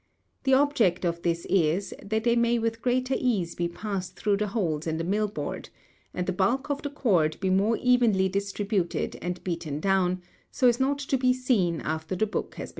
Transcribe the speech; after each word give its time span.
The 0.45 0.55
object 0.55 1.05
of 1.05 1.21
this 1.21 1.45
is, 1.47 1.93
that 2.03 2.23
they 2.23 2.35
may 2.35 2.57
with 2.57 2.81
greater 2.81 3.13
ease 3.15 3.53
be 3.53 3.67
passed 3.67 4.15
through 4.15 4.37
the 4.37 4.47
holes 4.47 4.87
in 4.87 4.97
the 4.97 5.03
mill 5.03 5.27
board, 5.27 5.69
and 6.11 6.25
the 6.25 6.33
bulk 6.33 6.71
of 6.71 6.81
the 6.81 6.89
cord 6.89 7.39
be 7.39 7.51
more 7.51 7.77
evenly 7.77 8.27
distributed 8.27 9.15
and 9.21 9.43
beaten 9.43 9.79
down, 9.79 10.23
so 10.49 10.67
as 10.67 10.79
not 10.79 10.97
to 10.97 11.19
be 11.19 11.33
seen 11.35 11.81
after 11.81 12.15
the 12.15 12.25
book 12.25 12.55
has 12.55 12.59
been 12.59 12.61
covered. 12.61 12.69